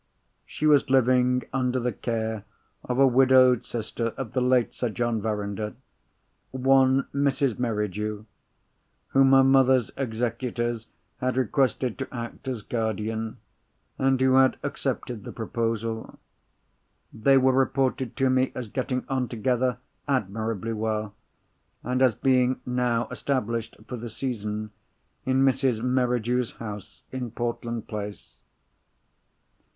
[0.47, 2.43] She was living under the care
[2.83, 7.59] of a widowed sister of the late Sir John Verinder—one Mrs.
[7.59, 10.87] Merridew—whom her mother's executors
[11.17, 13.37] had requested to act as guardian,
[13.99, 16.17] and who had accepted the proposal.
[17.13, 19.77] They were reported to me as getting on together
[20.07, 21.13] admirably well,
[21.83, 24.71] and as being now established, for the season,
[25.27, 25.83] in Mrs.
[25.83, 28.39] Merridew's house in Portland Place.